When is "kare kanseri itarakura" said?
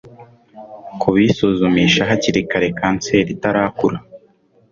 2.51-3.97